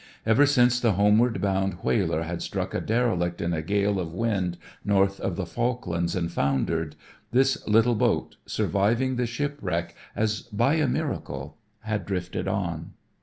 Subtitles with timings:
[0.25, 4.57] Ever since the homeward bound whaler had struck a derelict in a gale of wind
[4.83, 6.95] north of the Falklands and foundered,
[7.31, 12.93] this little boat, surviving the shipwreck as by a miracle, had drifted on.